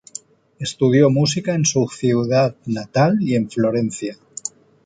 [0.57, 4.17] Estudió música en su ciudad natal y en Florencia.